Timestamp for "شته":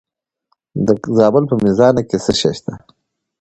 2.57-2.73